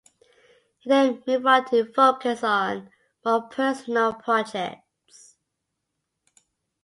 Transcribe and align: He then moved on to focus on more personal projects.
He 0.79 0.89
then 0.89 1.21
moved 1.27 1.45
on 1.45 1.69
to 1.69 1.85
focus 1.93 2.43
on 2.43 2.89
more 3.23 3.43
personal 3.43 4.15
projects. 4.15 5.35